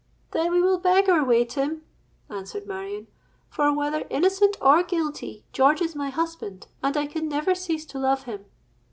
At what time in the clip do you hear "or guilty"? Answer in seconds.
4.59-5.45